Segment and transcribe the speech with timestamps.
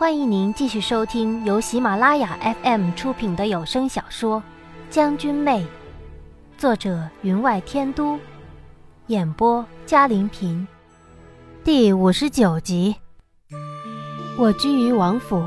[0.00, 4.38] 欢迎您继续收听由喜马拉雅 FM 出品的有声小说
[4.88, 5.60] 《将军妹》，
[6.56, 8.18] 作者云外天都，
[9.08, 10.66] 演播嘉玲平，
[11.62, 12.96] 第五十九集。
[14.38, 15.44] 我居于王府，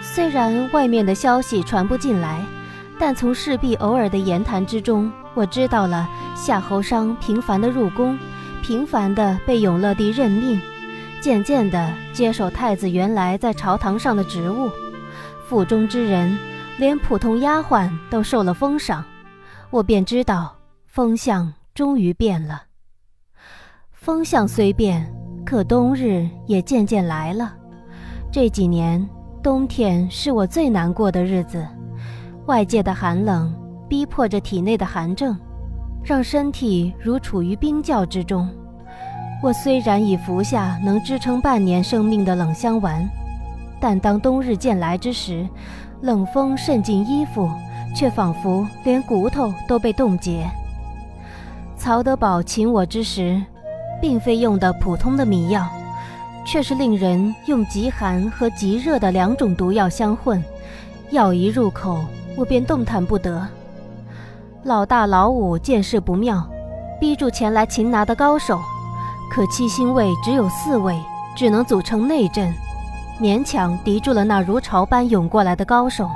[0.00, 2.44] 虽然外面的消息传不进来，
[2.98, 8.18] 但从侍婢偶尔的言谈之中，我知道了夏侯商频繁的入宫，
[8.64, 10.60] 频繁的被永乐帝任命。
[11.22, 14.68] 渐渐地接手太子原来在朝堂上的职务，
[15.46, 16.36] 府中之人，
[16.78, 19.04] 连普通丫鬟都受了封赏，
[19.70, 20.52] 我便知道
[20.84, 22.64] 风向终于变了。
[23.92, 25.14] 风向虽变，
[25.46, 27.54] 可冬日也渐渐来了。
[28.32, 29.08] 这几年
[29.44, 31.64] 冬天是我最难过的日子，
[32.46, 33.54] 外界的寒冷
[33.88, 35.38] 逼迫着体内的寒症，
[36.02, 38.52] 让身体如处于冰窖之中。
[39.42, 43.04] 我虽然已服下能支撑半年生命的冷香丸，
[43.80, 45.44] 但当冬日渐来之时，
[46.00, 47.50] 冷风渗进衣服，
[47.92, 50.48] 却仿佛连骨头都被冻结。
[51.76, 53.42] 曹德宝请我之时，
[54.00, 55.66] 并非用的普通的迷药，
[56.46, 60.40] 却是令人用极寒和极热的两种毒药相混，
[61.10, 61.98] 药一入口，
[62.36, 63.44] 我便动弹不得。
[64.62, 66.48] 老大老五见势不妙，
[67.00, 68.60] 逼住前来擒拿的高手。
[69.34, 71.02] 可七星卫只有四位，
[71.34, 72.52] 只能组成内阵，
[73.18, 76.06] 勉强敌住了那如潮般涌过来的高手。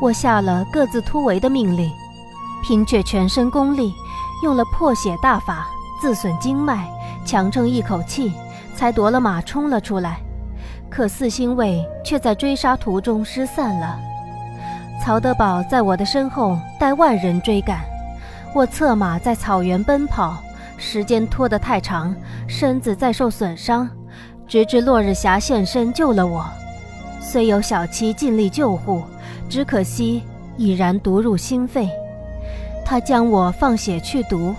[0.00, 1.92] 我下了各自突围的命令，
[2.62, 3.92] 凭却全身功力，
[4.42, 5.66] 用了破血大法，
[6.00, 6.88] 自损经脉，
[7.26, 8.32] 强撑一口气，
[8.74, 10.18] 才夺了马冲了出来。
[10.88, 13.98] 可四星卫却在追杀途中失散了。
[14.98, 17.80] 曹德宝在我的身后带万人追赶，
[18.54, 20.38] 我策马在草原奔跑。
[20.84, 22.14] 时间拖得太长，
[22.46, 23.88] 身子再受损伤，
[24.46, 26.44] 直至落日霞现身救了我。
[27.20, 29.02] 虽有小七尽力救护，
[29.48, 30.22] 只可惜
[30.58, 31.88] 已然毒入心肺。
[32.84, 34.54] 他将我放血去毒，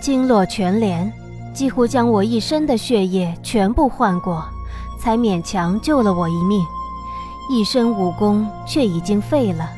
[0.00, 1.10] 经络全连，
[1.54, 4.44] 几乎将我一身的血液全部换过，
[5.00, 6.60] 才勉强救了我一命。
[7.48, 9.70] 一身武功却已经废了，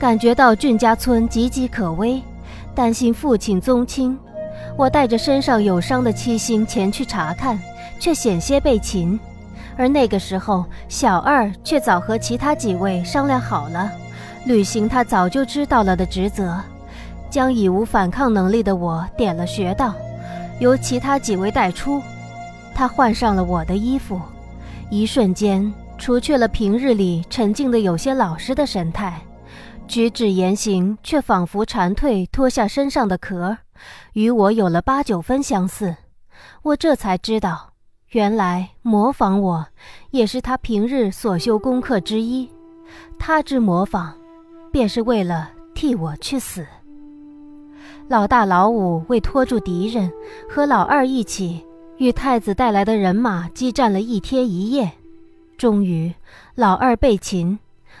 [0.00, 2.22] 感觉到俊家村岌岌可危，
[2.74, 4.18] 担心父亲宗亲。
[4.76, 7.58] 我带着身上有伤的七星前去查看，
[7.98, 9.18] 却险些被擒。
[9.76, 13.90] 而那个时候，小二却早和其他几位商量好了，
[14.44, 16.58] 履行他早就知道了的职责，
[17.30, 19.94] 将已无反抗能力的我点了穴道，
[20.58, 22.02] 由其他几位带出。
[22.74, 24.20] 他换上了我的衣服，
[24.90, 29.20] 一瞬间除去了平日里沉静的有些老实的神态，
[29.86, 33.56] 举止言行却仿佛蝉蜕脱下身上的壳。
[34.12, 35.96] 与我有了八九分相似，
[36.62, 37.72] 我这才知道，
[38.10, 39.66] 原来模仿我
[40.10, 42.48] 也是他平日所修功课之一。
[43.18, 44.12] 他之模仿，
[44.72, 46.66] 便是为了替我去死。
[48.08, 50.10] 老大、老五为拖住敌人，
[50.48, 51.64] 和老二一起
[51.98, 54.90] 与太子带来的人马激战了一天一夜，
[55.56, 56.12] 终于
[56.56, 57.56] 老二被擒，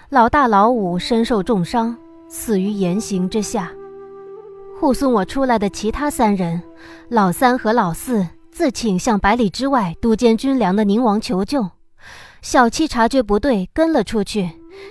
[0.08, 1.96] 老大、老五身受重伤，
[2.28, 3.70] 死于严刑之下。
[4.80, 6.62] 护送我出来的其他三人，
[7.10, 11.68] 老三和老四自请向百里之外督监军粮的宁王求救。
[12.40, 14.48] 小七察觉不对，跟了出去，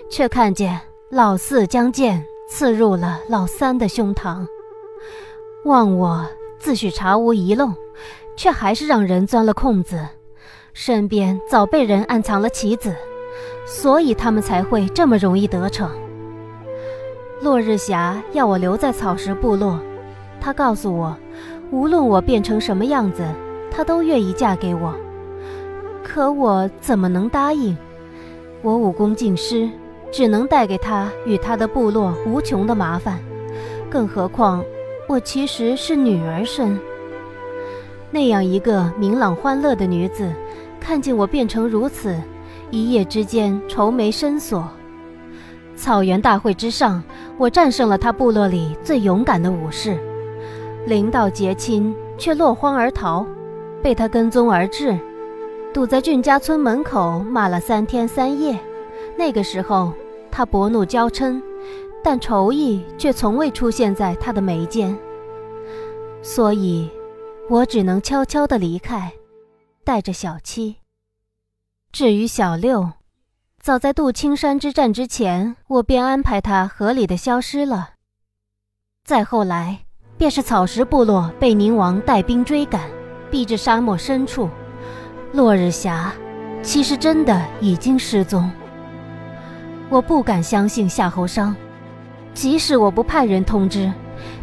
[0.08, 0.80] 却看见
[1.10, 4.46] 老四将剑刺入了老三的胸膛。
[5.66, 6.24] 望我
[6.60, 7.74] 自诩查无遗漏，
[8.38, 10.08] 却还是让人钻了空子。
[10.72, 12.96] 身边早被人暗藏了棋子，
[13.66, 15.90] 所以他们才会这么容易得逞。
[17.42, 19.80] 落日霞要我留在草石部落，
[20.42, 21.16] 她告诉我，
[21.72, 23.24] 无论我变成什么样子，
[23.72, 24.94] 她都愿意嫁给我。
[26.04, 27.78] 可我怎么能答应？
[28.62, 29.70] 我武功尽失，
[30.12, 33.18] 只能带给她与她的部落无穷的麻烦。
[33.90, 34.62] 更何况，
[35.08, 36.78] 我其实是女儿身。
[38.12, 40.30] 那样一个明朗欢乐的女子，
[40.78, 42.20] 看见我变成如此，
[42.70, 44.68] 一夜之间愁眉深锁。
[45.80, 47.02] 草原大会之上，
[47.38, 49.98] 我战胜了他部落里最勇敢的武士，
[50.86, 53.26] 临到结亲却落荒而逃，
[53.82, 55.00] 被他跟踪而至，
[55.74, 58.60] 堵在俊家村门口骂了三天三夜。
[59.18, 59.94] 那个时候，
[60.30, 61.42] 他薄怒娇嗔，
[62.04, 64.94] 但仇意却从未出现在他的眉间，
[66.22, 66.90] 所以，
[67.50, 69.14] 我只能悄悄地离开，
[69.86, 70.76] 带着小七。
[71.94, 72.99] 至于小六。
[73.62, 77.90] 早在渡青山之战之前，我便安排他合理的消失了。
[79.04, 79.80] 再后来，
[80.18, 82.90] 便是草石部落被宁王带兵追赶，
[83.30, 84.50] 逼至沙漠深处。
[85.34, 86.14] 落日霞，
[86.64, 88.50] 其实真的已经失踪。
[89.90, 91.54] 我不敢相信夏侯商，
[92.34, 93.92] 即使我不派人通知，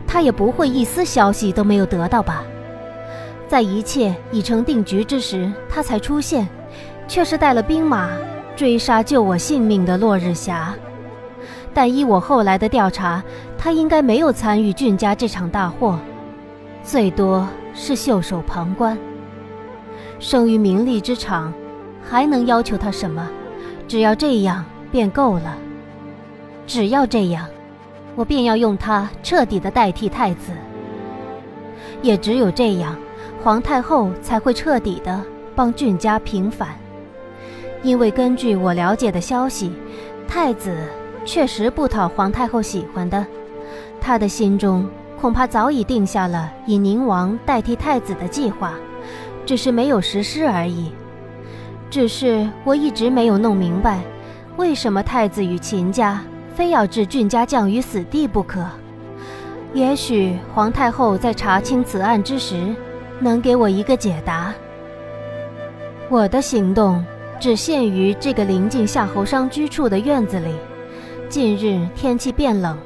[0.06, 2.44] 他也不会一丝消息都没有得到吧？
[3.48, 6.46] 在一切已成定局之时，他才出现，
[7.08, 8.10] 却是带了兵马
[8.56, 10.75] 追杀救我性命的落日霞。
[11.75, 13.23] 但依我后来的调查，
[13.58, 15.99] 他应该没有参与俊家这场大祸，
[16.82, 18.97] 最多是袖手旁观。
[20.19, 21.53] 生于名利之场，
[22.03, 23.29] 还能要求他什么？
[23.87, 25.58] 只要这样便够了。
[26.67, 27.47] 只要这样，
[28.14, 30.53] 我便要用他彻底的代替太子。
[32.00, 32.97] 也只有这样，
[33.44, 35.23] 皇太后才会彻底的
[35.55, 36.70] 帮俊家平反。
[37.86, 39.72] 因为根据我了解的消息，
[40.26, 40.76] 太子。
[41.24, 43.26] 确实不讨皇太后喜欢的，
[44.00, 44.88] 他的心中
[45.20, 48.74] 恐怕早已定下了以宁王代替太子的计划，
[49.44, 50.92] 只是没有实施而已。
[51.90, 54.02] 只是我一直没有弄明白，
[54.56, 56.22] 为什么太子与秦家
[56.54, 58.64] 非要置俊家将于死地不可？
[59.74, 62.72] 也许皇太后在查清此案之时，
[63.18, 64.54] 能给我一个解答。
[66.08, 67.04] 我的行动
[67.38, 70.54] 只限于这个临近夏侯商居处的院子里。
[71.28, 72.78] 近日天气变冷，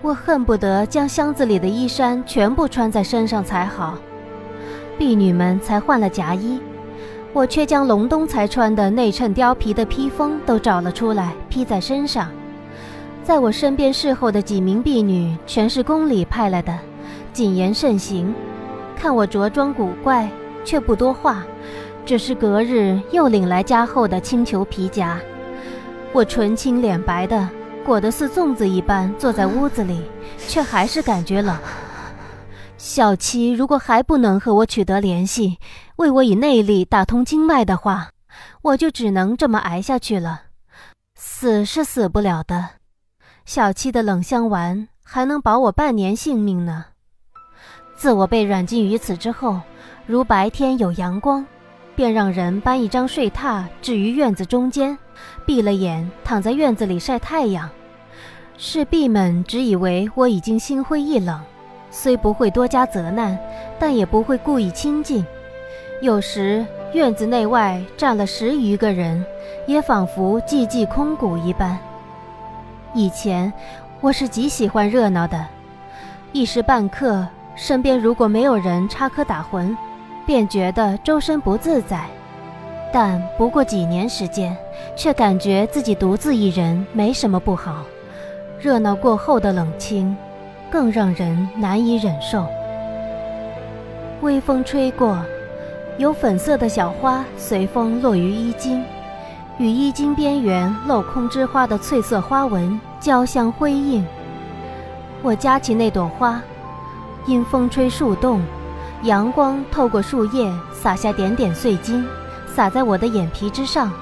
[0.00, 3.98] 我恨不得将箱子里的衣衫全部穿在身上才好。
[4.98, 6.60] 婢女们才换了夹衣，
[7.32, 12.30] 我却将隆冬才穿的内衬貂皮的披风都找了出来披在身上。
[13.24, 16.76] 在我身边侍候的几名婢女全是宫里派来的，
[17.32, 18.34] 谨言慎行。
[18.96, 20.30] 看我着装古怪，
[20.64, 21.44] 却不多话，
[22.04, 25.20] 只是隔日又领来加厚的青裘皮夹。
[26.12, 27.48] 我唇青脸白的。
[27.84, 30.00] 裹得似粽子一般坐在屋子里，
[30.38, 31.58] 却还是感觉冷。
[32.78, 35.58] 小七如果还不能和我取得联系，
[35.96, 38.10] 为我以内力打通经脉的话，
[38.62, 40.42] 我就只能这么挨下去了。
[41.16, 42.68] 死是死不了的，
[43.44, 46.84] 小七的冷香丸还能保我半年性命呢。
[47.96, 49.60] 自我被软禁于此之后，
[50.06, 51.44] 如白天有阳光。
[51.94, 54.96] 便让人搬一张睡榻置于院子中间，
[55.44, 57.68] 闭了眼躺在院子里晒太阳。
[58.56, 61.40] 侍婢们只以为我已经心灰意冷，
[61.90, 63.38] 虽不会多加责难，
[63.78, 65.24] 但也不会故意亲近。
[66.00, 69.24] 有时院子内外站了十余个人，
[69.66, 71.78] 也仿佛寂寂空谷一般。
[72.94, 73.52] 以前
[74.00, 75.46] 我是极喜欢热闹的，
[76.32, 79.76] 一时半刻身边如果没有人插科打诨。
[80.26, 82.06] 便觉得周身不自在，
[82.92, 84.56] 但不过几年时间，
[84.96, 87.84] 却感觉自己独自一人没什么不好。
[88.60, 90.16] 热闹过后的冷清，
[90.70, 92.46] 更让人难以忍受。
[94.20, 95.18] 微风吹过，
[95.98, 98.84] 有粉色的小花随风落于衣襟，
[99.58, 104.06] 与衣襟边缘镂空之花的翠色花纹交相辉映。
[105.22, 106.40] 我夹起那朵花，
[107.26, 108.40] 因风吹树动。
[109.02, 112.06] 阳光透过树叶洒下点点碎金，
[112.46, 113.92] 洒在我的眼皮之上，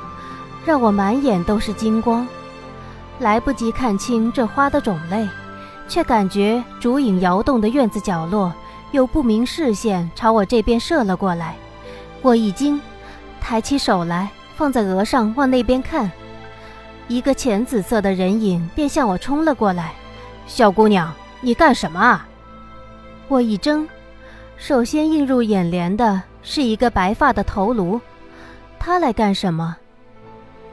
[0.64, 2.26] 让我满眼都是金光。
[3.18, 5.26] 来不及看清这花的种类，
[5.88, 8.52] 却感觉烛影摇动的院子角落
[8.90, 11.54] 有不明视线朝我这边射了过来。
[12.20, 12.78] 我一惊，
[13.40, 16.10] 抬起手来放在额上往那边看，
[17.08, 19.92] 一个浅紫色的人影便向我冲了过来。
[20.46, 22.26] 小姑娘，你干什么啊？
[23.28, 23.88] 我一怔。
[24.60, 27.98] 首先映入眼帘的是一个白发的头颅，
[28.78, 29.74] 他来干什么？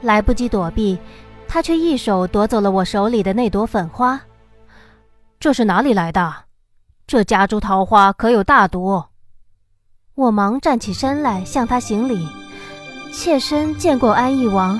[0.02, 0.98] 来不及躲避，
[1.48, 4.20] 他却一手夺走了我手里的那朵粉花。
[5.40, 6.34] 这是哪里来的？
[7.06, 9.02] 这夹竹桃花可有大毒？
[10.14, 12.28] 我忙站起身来向他行礼，
[13.10, 14.78] 妾身见过安义王。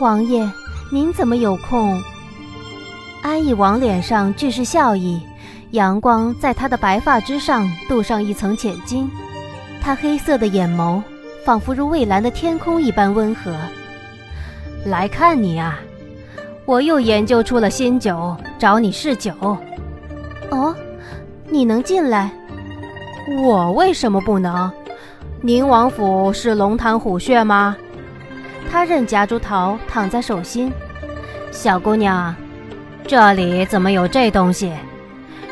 [0.00, 0.50] 王爷，
[0.90, 2.02] 您怎么有空？
[3.22, 5.22] 安义王脸上俱是笑意。
[5.76, 9.08] 阳光在他的白发之上镀上一层浅金，
[9.80, 11.02] 他黑色的眼眸
[11.44, 13.54] 仿佛如蔚蓝的天空一般温和。
[14.86, 15.78] 来看你啊，
[16.64, 19.32] 我又研究出了新酒，找你试酒。
[20.50, 20.74] 哦，
[21.50, 22.30] 你能进来？
[23.44, 24.70] 我为什么不能？
[25.42, 27.76] 宁王府是龙潭虎穴吗？
[28.70, 30.72] 他任夹竹桃躺在手心。
[31.50, 32.34] 小姑娘，
[33.06, 34.72] 这里怎么有这东西？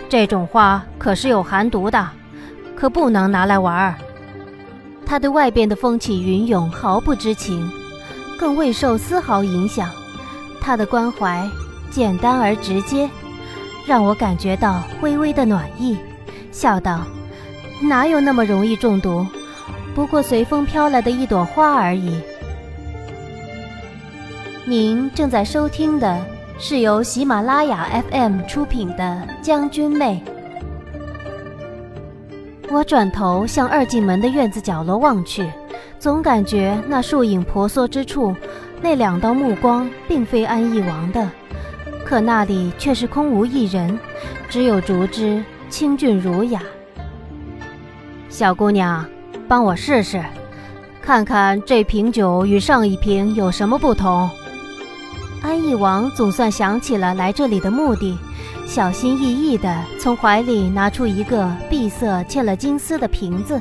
[0.09, 2.09] 这种花可是有寒毒的，
[2.77, 3.95] 可不能拿来玩儿。
[5.05, 7.69] 他对外边的风起云涌毫不知情，
[8.39, 9.91] 更未受丝毫影响。
[10.61, 11.47] 他的关怀
[11.91, 13.11] 简单而直接，
[13.87, 15.99] 让我感觉到微微的暖意，
[16.51, 17.01] 笑道
[17.83, 19.27] ：“哪有那么容易中毒？
[19.95, 22.19] 不过随风飘来的一朵花而已。”
[24.65, 26.25] 您正在收听的
[26.57, 30.23] 是由喜马拉雅 FM 出品的《将军妹》。
[32.71, 35.51] 我转头向二进门的院子角落望去，
[35.99, 38.35] 总感觉那树影婆娑之处，
[38.81, 41.29] 那两道目光并非安逸王的，
[42.05, 43.99] 可那里却是空无一人，
[44.49, 46.63] 只有竹枝清俊儒雅。
[48.29, 49.05] 小姑娘，
[49.49, 50.23] 帮我试试。
[51.03, 54.31] 看看这瓶酒与上一瓶有什么不同？
[55.45, 58.19] 安义王总算想起了来这里的目的，
[58.67, 63.61] 小心翼翼地从怀里拿出一个碧色嵌了金丝的瓶子。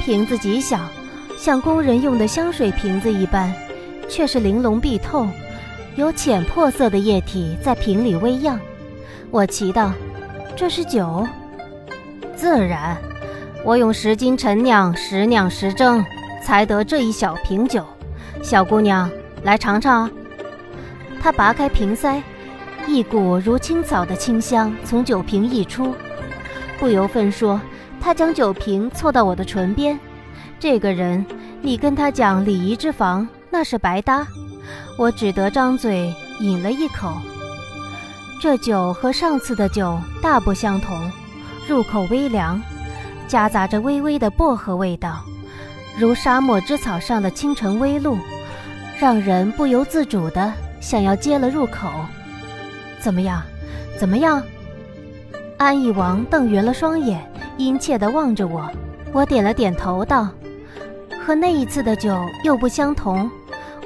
[0.00, 0.80] 瓶子极小，
[1.36, 3.52] 像工人用的香水瓶子一般，
[4.08, 5.28] 却是玲珑碧透，
[5.94, 8.58] 有浅珀色的液体在瓶里微漾。
[9.30, 9.92] 我奇道
[10.56, 11.28] ：“这是酒？”
[12.34, 12.96] 自然，
[13.62, 16.02] 我用十斤陈酿，十酿十蒸。
[16.42, 17.84] 才得这一小瓶酒，
[18.42, 19.10] 小姑娘
[19.42, 20.10] 来尝尝。
[21.24, 22.22] 他拔开瓶塞，
[22.86, 25.94] 一股如青草的清香从酒瓶溢出。
[26.78, 27.58] 不由分说，
[27.98, 29.98] 他将酒瓶凑到我的唇边。
[30.60, 31.24] 这个人，
[31.62, 34.26] 你跟他讲礼仪之防，那是白搭。
[34.98, 37.14] 我只得张嘴饮了一口。
[38.38, 41.10] 这酒和上次的酒大不相同，
[41.66, 42.60] 入口微凉，
[43.26, 45.24] 夹杂着微微的薄荷味道。
[45.98, 48.18] 如沙漠之草上的清晨微露，
[48.98, 50.52] 让人不由自主的
[50.84, 51.88] 想要接了入口。
[53.00, 53.42] 怎么样？
[53.98, 54.42] 怎么样？
[55.56, 57.26] 安义王瞪圆了双眼，
[57.56, 58.70] 殷切地望着我。
[59.10, 60.28] 我点了点头，道
[61.24, 63.30] ：“和那一次的酒又不相同，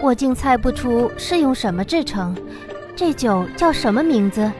[0.00, 2.36] 我竟猜不出是用什么制成。
[2.96, 4.50] 这酒叫什么名字？”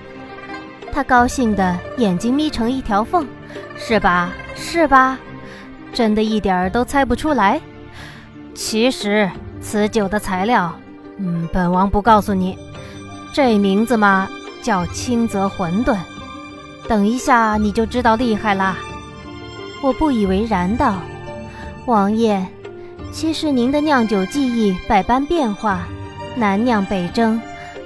[0.93, 3.27] 他高兴的眼睛眯成一条缝
[3.77, 4.31] ：“是吧？
[4.55, 5.19] 是吧？”
[5.93, 7.61] 真的一点儿都猜不出来。
[8.55, 9.29] 其实
[9.61, 10.73] 此酒的材料，
[11.19, 12.57] 嗯，本王不告诉你。
[13.35, 14.29] 这名字嘛，
[14.63, 15.97] 叫清泽馄饨。
[16.89, 18.77] 等一下你就知道厉害啦。
[19.83, 20.97] 我不以为然道
[21.87, 22.45] ：“王爷，
[23.13, 25.87] 其实您的酿酒技艺百般变化，
[26.35, 27.41] 南酿北蒸，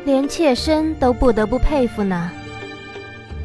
[0.05, 2.31] 连妾身都不得不佩服呢。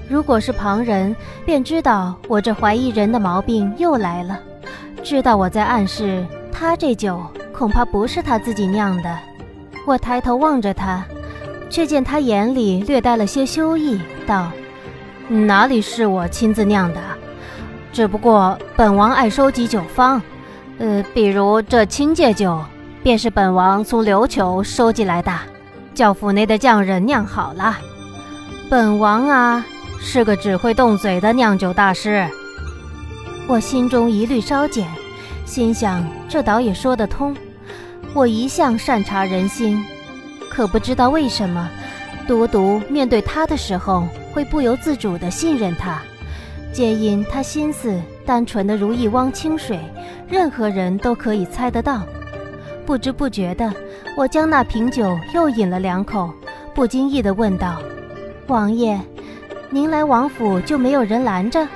[0.07, 1.15] 如果是旁人，
[1.45, 4.39] 便知道我这怀疑人的毛病又来了。”
[5.03, 7.21] 知道我在暗示他这酒
[7.53, 9.17] 恐怕不是他自己酿的。
[9.87, 11.01] 我抬头望着他，
[11.69, 14.51] 却见他眼里略带了些羞意，道
[15.31, 16.99] ：“哪里是我亲自酿的？
[17.93, 20.21] 只不过本王爱收集酒方，
[20.77, 22.61] 呃，比如这清介酒，
[23.01, 25.31] 便是本王从琉球收集来的，
[25.93, 27.77] 叫府内的匠人酿好了。
[28.69, 29.65] 本王啊，
[30.01, 32.27] 是个只会动嘴的酿酒大师。”
[33.47, 34.85] 我心中疑虑稍减，
[35.45, 37.33] 心想这倒也说得通。
[38.13, 39.83] 我一向善察人心，
[40.49, 41.69] 可不知道为什么，
[42.27, 46.01] 独独面对他的时候会不由自主的信任他，
[46.73, 49.79] 皆因他心思单纯的如一汪清水，
[50.27, 52.01] 任何人都可以猜得到。
[52.85, 53.71] 不知不觉的，
[54.15, 56.31] 我将那瓶酒又饮了两口，
[56.73, 57.79] 不经意的问道
[58.47, 58.99] ：“王爷，
[59.69, 61.67] 您来王府就没有人拦着？”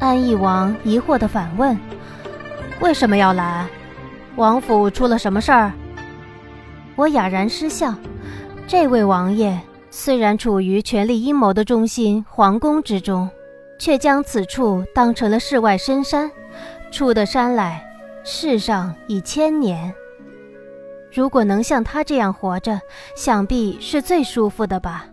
[0.00, 1.78] 安义王疑惑的反问
[2.80, 3.66] ：“为什么要拦？
[4.36, 5.72] 王府出了什么事儿？”
[6.94, 7.94] 我哑然失笑。
[8.66, 13.28] 这位王爷虽然处于权力阴谋的中心皇宫之中，
[13.78, 16.30] 却将此处当成了世外深山。
[16.90, 17.84] 出得山来，
[18.24, 19.92] 世上已千年。
[21.12, 22.80] 如果能像他这样活着，
[23.14, 25.06] 想必是最舒服的吧。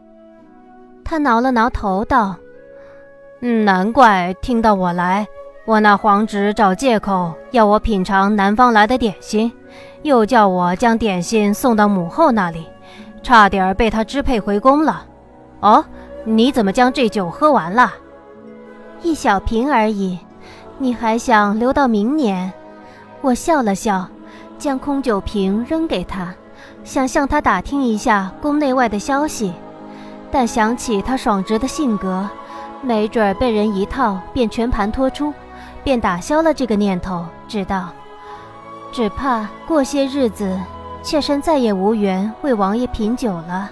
[1.03, 2.37] 他挠了挠头，道。
[3.65, 5.27] 难怪听到我来，
[5.65, 9.49] 我那皇侄找借口要我品尝南方来的点心，
[10.01, 12.67] 又叫我将点心送到母后那里，
[13.21, 15.05] 差点被他支配回宫了。
[15.61, 15.85] 哦，
[16.25, 17.93] 你怎么将这酒喝完了？
[19.01, 20.19] 一小瓶而已，
[20.77, 22.51] 你还想留到明年？
[23.21, 24.05] 我笑了笑，
[24.57, 26.35] 将空酒瓶扔给他，
[26.83, 29.53] 想向他打听一下宫内外的消息，
[30.29, 32.29] 但想起他爽直的性格。
[32.81, 35.33] 没准被人一套便全盘托出，
[35.83, 37.25] 便打消了这个念头。
[37.47, 37.89] 知道，
[38.91, 40.59] 只怕过些日子，
[41.01, 43.69] 妾身再也无缘为王爷品酒了。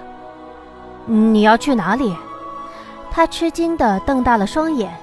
[1.05, 2.15] 你要去哪里？
[3.09, 4.93] 他吃惊地瞪大了双眼，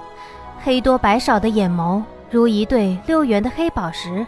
[0.63, 4.27] 黑多白少的眼眸如一对溜圆的黑宝石。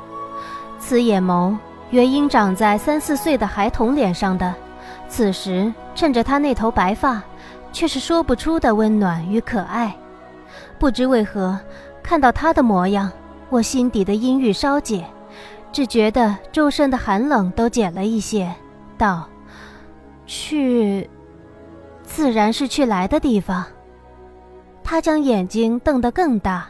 [0.78, 1.56] 此眼眸
[1.90, 4.54] 原应长在三四岁的孩童脸上的，
[5.08, 7.22] 此时趁着他那头白发。
[7.72, 9.94] 却是说不出的温暖与可爱，
[10.76, 11.56] 不知为何，
[12.02, 13.10] 看到他的模样，
[13.48, 15.06] 我心底的阴郁稍解，
[15.72, 18.52] 只觉得周身的寒冷都减了一些。
[18.98, 19.28] 道
[20.26, 21.08] ：“去，
[22.02, 23.64] 自然是去来的地方。
[24.82, 26.68] 他将眼睛瞪得更大。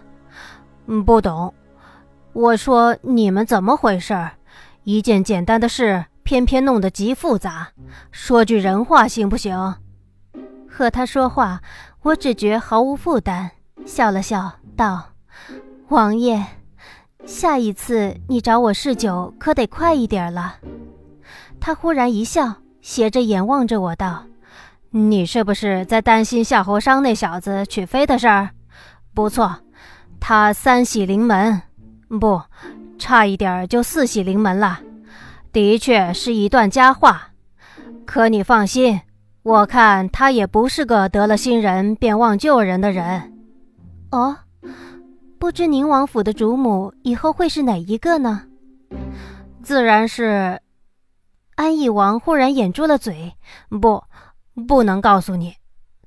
[0.87, 1.53] 嗯，不懂。
[2.33, 4.15] 我说你们怎么回事？
[4.85, 7.69] 一件简单的事，偏偏弄得极复杂。
[8.13, 9.75] 说句人话行不行？
[10.69, 11.61] 和他说话，
[12.03, 13.51] 我只觉毫无负担，
[13.85, 15.03] 笑了笑道
[15.91, 16.41] ：“王爷，
[17.27, 20.55] 下一次你找我试酒，可得快一点了。”
[21.59, 24.23] 他忽然一笑，斜着眼望着我道
[24.91, 28.51] ：“你是不是在担心夏侯商那小子娶妃的事儿？
[29.13, 29.57] 不错，
[30.21, 31.61] 他三喜临门，
[32.21, 32.41] 不，
[32.97, 34.79] 差一点就四喜临门了。
[35.53, 37.31] 的确是一段佳话。
[38.07, 39.01] 可你放心，
[39.43, 43.33] 我看他也不是个得了新人便忘旧人的人。
[44.13, 44.37] 哦，
[45.41, 48.47] 不知宁王府的主母以后会是哪一个呢？
[49.63, 50.61] 自然是。”
[51.57, 53.35] 安义王忽然掩住了嘴，
[53.81, 54.05] 不，
[54.69, 55.55] 不能告诉你，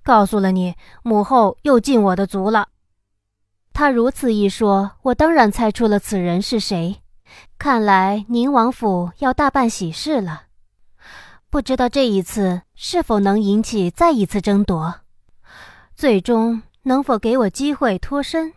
[0.03, 2.67] 告诉了你，母后又禁我的足了。
[3.73, 7.01] 他如此一说，我当然猜出了此人是谁。
[7.57, 10.43] 看来宁王府要大办喜事了，
[11.49, 14.93] 不知道这一次是否能引起再一次争夺，
[15.95, 18.53] 最终能否给我机会脱身？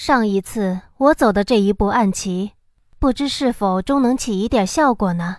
[0.00, 2.52] 上一次我走的这一步暗棋，
[3.00, 5.38] 不知是否终能起一点效果呢？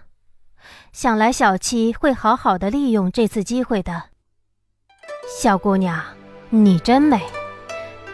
[0.92, 4.04] 想来小七会好好的利用这次机会的。
[5.42, 5.98] 小姑娘，
[6.50, 7.22] 你真美。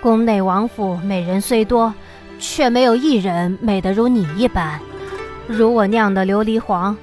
[0.04, 1.92] 宫内王府美人虽多，
[2.38, 4.80] 却没有一人美得如你一般。
[5.48, 6.96] 如我酿的琉璃黄，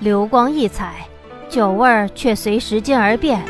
[0.00, 1.08] 流光溢彩，
[1.48, 3.42] 酒味儿却随时间而变。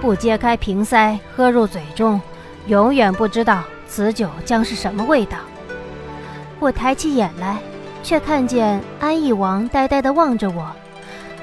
[0.00, 2.18] 不揭开瓶塞，喝入嘴中，
[2.66, 5.38] 永远不知道此酒将是什么味道。
[6.58, 7.58] 我抬起眼来，
[8.02, 10.70] 却看见安义王呆呆地望着我。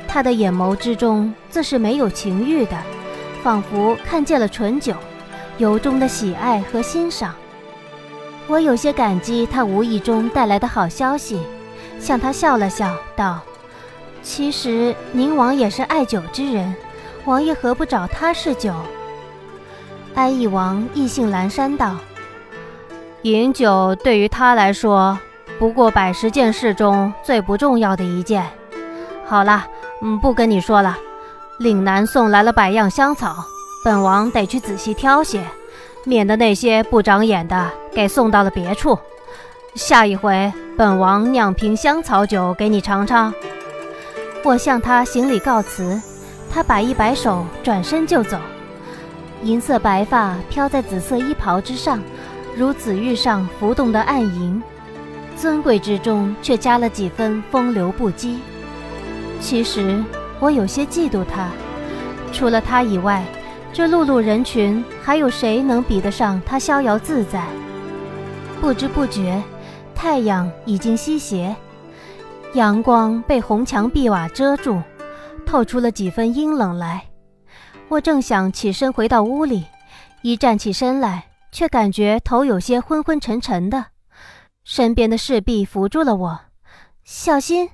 [0.07, 2.77] 他的眼眸之中自是没有情欲的，
[3.43, 4.95] 仿佛看见了醇酒，
[5.57, 7.33] 由衷的喜爱和欣赏。
[8.47, 11.41] 我有些感激他无意中带来的好消息，
[11.99, 13.39] 向他笑了笑，道
[14.21, 16.75] ：“其实宁王也是爱酒之人，
[17.25, 18.73] 王爷何不找他试酒？”
[20.13, 21.95] 安义王意兴阑珊道
[23.23, 25.17] ：“饮酒对于他来说，
[25.57, 28.45] 不过百十件事中最不重要的一件。
[29.25, 29.65] 好了。”
[30.05, 30.97] 嗯，不跟你说了。
[31.59, 33.37] 岭南送来了百样香草，
[33.85, 35.41] 本王得去仔细挑些，
[36.03, 38.99] 免得那些不长眼的给送到了别处。
[39.75, 43.33] 下一回，本王酿瓶香草酒给你尝尝。
[44.43, 46.01] 我向他行礼告辞，
[46.51, 48.37] 他摆一摆手，转身就走。
[49.41, 52.01] 银色白发飘在紫色衣袍之上，
[52.55, 54.61] 如紫玉上浮动的暗银，
[55.35, 58.37] 尊贵之中却加了几分风流不羁。
[59.39, 60.03] 其实
[60.39, 61.49] 我有些嫉妒他，
[62.31, 63.23] 除了他以外，
[63.73, 67.43] 这碌碌人群还有谁能比得上他逍遥自在？
[68.61, 69.41] 不知不觉，
[69.95, 71.55] 太阳已经西斜，
[72.53, 74.79] 阳光被红墙碧瓦遮住，
[75.45, 77.03] 透出了几分阴冷来。
[77.89, 79.65] 我正想起身回到屋里，
[80.21, 83.85] 一站起身来，却感觉头有些昏昏沉沉的，
[84.63, 86.39] 身边的侍婢扶住了我，
[87.05, 87.69] 小心。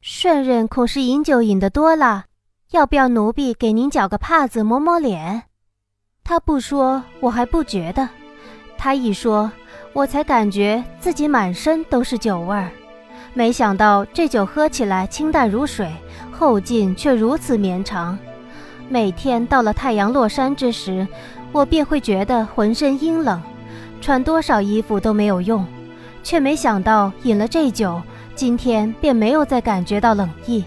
[0.00, 2.26] 顺任恐是饮酒饮得多了，
[2.70, 5.42] 要不要奴婢给您搅个帕子抹抹脸？
[6.22, 8.06] 他不说，我还不觉得；
[8.78, 9.50] 他一说，
[9.92, 12.70] 我才感觉自己满身都是酒味儿。
[13.34, 15.92] 没想到这酒喝起来清淡如水，
[16.30, 18.16] 后劲却如此绵长。
[18.88, 21.04] 每天到了太阳落山之时，
[21.52, 23.40] 我便会觉得浑身阴冷，
[24.00, 25.66] 穿多少衣服都没有用，
[26.22, 28.00] 却没想到饮了这酒。
[28.34, 30.62] 今天便没有再感觉到冷意。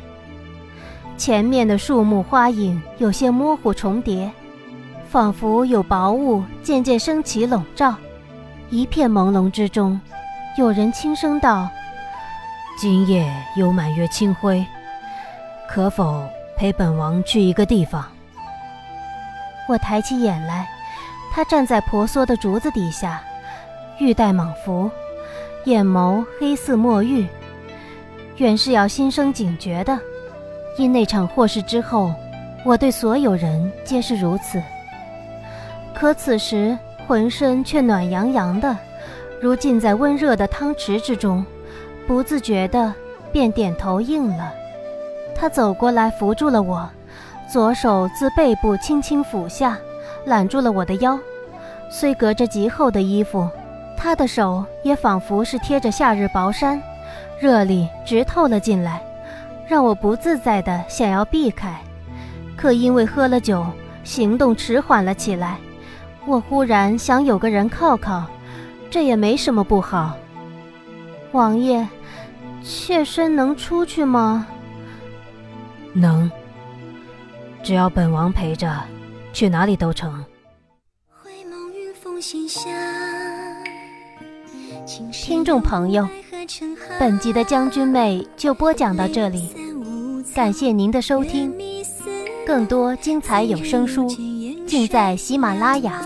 [1.18, 4.32] 前面的树木花影有些模糊重叠，
[5.08, 7.94] 仿佛有薄雾渐渐升起笼罩。
[8.72, 10.02] 一片朦胧之中，
[10.58, 11.70] 有人轻声道
[12.80, 14.66] ：“今夜有满月清辉，
[15.70, 18.04] 可否陪本王去一个地方？”
[19.70, 20.68] 我抬起眼来，
[21.32, 23.22] 他站在婆娑的竹子底下，
[24.00, 24.90] 玉带蟒服，
[25.66, 27.28] 眼眸黑似墨玉。
[28.38, 30.00] 原是要心生警觉的，
[30.76, 32.12] 因那场祸事之后，
[32.66, 34.60] 我对所有人皆是如此。
[35.94, 38.76] 可此时浑身却暖洋洋的，
[39.40, 41.46] 如浸在温热的汤池之中，
[42.08, 42.92] 不自觉的
[43.32, 44.52] 便点头应了。
[45.36, 46.90] 他走过来扶住了我，
[47.52, 49.76] 左手自背部轻轻抚下，
[50.26, 51.20] 揽住了我的腰。
[51.90, 53.50] 虽隔着极厚的衣服，
[53.98, 56.80] 他的手也仿佛是贴着夏日薄衫。
[57.40, 59.02] 热力直透了进来，
[59.68, 61.74] 让我不自在的想要避开，
[62.56, 63.66] 可因为喝了酒，
[64.04, 65.58] 行动迟缓了起来。
[66.28, 68.26] 我忽然想有个人靠靠，
[68.92, 70.16] 这也没什么不好。
[71.32, 71.88] 王爷，
[72.62, 74.46] 妾身能出去吗？
[75.94, 76.30] 能，
[77.62, 78.82] 只要本王陪着，
[79.34, 80.24] 去哪里都成。
[85.12, 86.08] 听众朋友，
[87.00, 89.50] 本集的将军妹就播讲到这里，
[90.34, 91.54] 感谢您的收听，
[92.46, 94.08] 更多精彩有声书
[94.68, 96.02] 尽在喜马拉雅。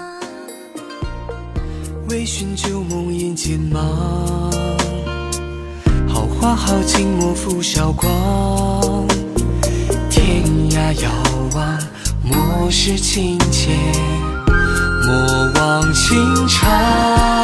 [2.10, 3.82] 微醺旧梦眼间忙，
[6.08, 9.08] 好花好景莫负韶光。
[10.10, 11.10] 天涯遥
[11.54, 11.78] 望，
[12.24, 13.70] 莫失情切，
[15.06, 16.70] 莫忘情长。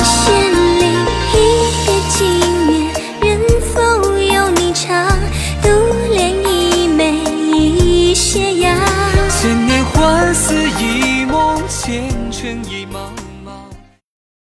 [0.02, 0.86] 千里
[1.34, 1.36] 一
[1.86, 2.18] 别经
[2.68, 3.40] 年，人
[3.74, 5.08] 否有你长？
[5.62, 5.70] 独
[6.12, 8.76] 怜一眉一斜阳。
[9.30, 12.79] 千年幻似一梦，前尘一。